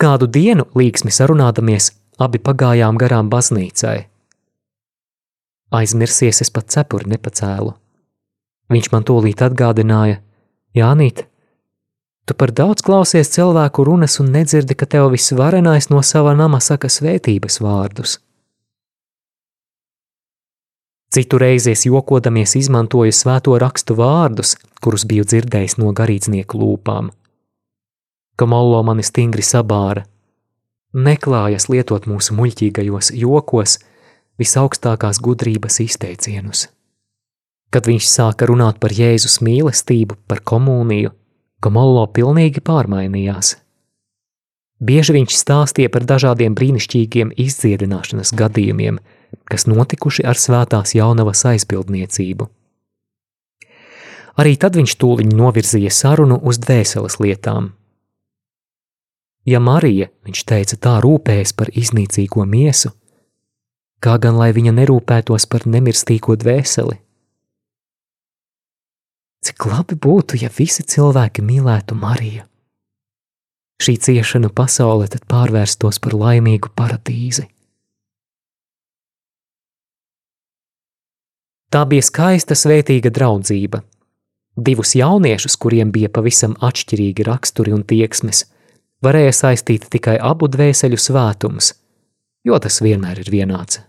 Kādu 0.00 0.28
dienu 0.28 0.66
līksmi 0.76 1.12
sarunādamies, 1.12 1.90
abi 2.20 2.40
pagājām 2.40 2.98
garām 3.00 3.30
baznīcai. 3.32 3.98
Aizmirsies, 5.76 6.40
es 6.44 6.52
pat 6.52 6.68
cepuri 6.72 7.10
nepacēlu. 7.12 7.74
Viņš 8.72 8.90
man 8.92 9.06
tūlīt 9.08 9.42
atgādināja: 9.44 10.20
Jānīt, 10.76 11.24
tu 12.24 12.34
par 12.34 12.52
daudz 12.52 12.84
klausies 12.86 13.32
cilvēku 13.34 13.84
runas 13.88 14.20
un 14.22 14.32
nedzirdi, 14.34 14.76
ka 14.78 14.86
tev 14.86 15.10
visvarenais 15.14 15.90
no 15.92 16.02
sava 16.02 16.36
nama 16.38 16.60
saka 16.60 16.90
svētības 16.92 17.60
vārdus. 17.64 18.20
Citu 21.16 21.38
reizi 21.40 21.70
es 21.72 21.86
jokodamies 21.88 22.52
izmantoju 22.58 23.14
svēto 23.16 23.54
rakstu 23.56 23.94
vārdus, 23.96 24.50
kurus 24.84 25.06
biju 25.08 25.24
dzirdējis 25.24 25.78
no 25.80 25.88
garīdznieku 25.96 26.58
lūpām. 26.60 27.08
Kamalo 28.36 28.82
mani 28.84 29.00
stingri 29.00 29.40
sabāra. 29.40 30.02
Neklājas 30.92 31.70
lietot 31.72 32.04
mūsu 32.04 32.36
muļķīgajos 32.36 33.14
jokos 33.16 33.78
visaugstākās 34.36 35.22
gudrības 35.24 35.80
izteicienus. 35.86 36.66
Kad 37.72 37.88
viņš 37.88 38.12
sāka 38.12 38.52
runāt 38.52 38.76
par 38.76 38.92
Jēzus 38.92 39.40
mīlestību, 39.40 40.20
par 40.28 40.44
komuniju, 40.44 41.16
Gamolo 41.64 42.04
pilnīgi 42.12 42.60
pārmainījās. 42.60 43.56
Bieži 44.84 45.16
viņš 45.16 45.40
stāstīja 45.40 45.88
par 45.96 46.04
dažādiem 46.04 46.52
brīnišķīgiem 46.60 47.32
izdziedināšanas 47.40 48.36
gadījumiem, 48.36 49.00
kas 49.44 49.66
notikuši 49.68 50.24
ar 50.26 50.38
svētās 50.40 50.94
jaunavas 50.96 51.44
aizbildniecību. 51.52 52.48
Arī 54.36 54.52
tad 54.60 54.76
viņš 54.76 54.96
tūliņ 55.00 55.32
novirzīja 55.36 55.92
sarunu 55.92 56.36
uz 56.42 56.60
dvēseles 56.60 57.18
lietām. 57.24 57.72
Ja 59.46 59.60
Marija, 59.62 60.10
viņš 60.26 60.42
teica, 60.44 60.76
tā 60.76 60.96
rūpējas 61.04 61.54
par 61.56 61.70
iznīcīgo 61.72 62.44
miesu, 62.44 62.90
kā 64.02 64.18
gan 64.20 64.36
lai 64.36 64.50
viņa 64.52 64.74
nerūpētos 64.76 65.46
par 65.48 65.64
nemirstīgo 65.70 66.36
dvēseli? 66.36 66.98
Cik 69.46 69.68
labi 69.70 69.94
būtu, 69.94 70.40
ja 70.42 70.50
visi 70.50 70.82
cilvēki 70.82 71.44
mīlētu 71.46 71.94
Mariju. 71.94 72.42
Šī 73.76 73.94
ciešana 74.02 74.48
pasaulē 74.50 75.06
tad 75.12 75.26
pārvērstos 75.30 76.00
par 76.02 76.16
laimīgu 76.16 76.72
paradīzi. 76.74 77.46
Tā 81.72 81.82
bija 81.88 82.04
skaista, 82.06 82.54
svētīga 82.54 83.10
draudzība. 83.10 83.82
Divus 84.56 84.94
jauniešus, 84.96 85.58
kuriem 85.60 85.90
bija 85.92 86.08
pavisam 86.08 86.54
atšķirīgi 86.64 87.26
raksturi 87.26 87.74
un 87.76 87.82
tieksmes, 87.84 88.46
varēja 89.04 89.34
saistīt 89.42 89.90
tikai 89.92 90.16
abu 90.22 90.48
dvēseļu 90.48 90.96
svētums, 91.00 91.74
jo 92.46 92.56
tas 92.62 92.80
vienmēr 92.80 93.20
ir 93.24 93.32
vienāds. 93.34 93.82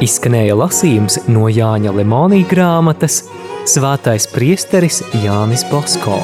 Izskanēja 0.00 0.54
lasījums 0.56 1.18
no 1.28 1.48
Jāņa 1.52 1.92
Lemonija 1.92 2.48
grāmatas 2.48 3.20
Svētais 3.68 4.24
priesteris 4.32 5.02
Jānis 5.20 5.66
Bosko. 5.68 6.16